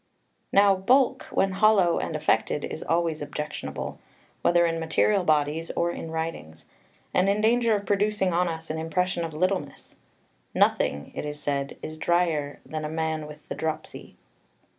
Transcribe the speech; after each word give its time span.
4 0.51 0.59
Now 0.59 0.75
bulk, 0.75 1.25
when 1.29 1.51
hollow 1.51 1.99
and 1.99 2.15
affected, 2.15 2.65
is 2.65 2.81
always 2.81 3.21
objectionable, 3.21 3.99
whether 4.41 4.65
in 4.65 4.79
material 4.79 5.23
bodies 5.23 5.69
or 5.75 5.91
in 5.91 6.09
writings, 6.09 6.65
and 7.13 7.29
in 7.29 7.39
danger 7.39 7.75
of 7.75 7.85
producing 7.85 8.33
on 8.33 8.47
us 8.47 8.71
an 8.71 8.79
impression 8.79 9.23
of 9.23 9.31
littleness: 9.35 9.97
"nothing," 10.55 11.11
it 11.13 11.23
is 11.23 11.39
said, 11.39 11.77
"is 11.83 11.99
drier 11.99 12.59
than 12.65 12.83
a 12.83 12.89
man 12.89 13.27
with 13.27 13.47
the 13.47 13.53
dropsy." 13.53 14.15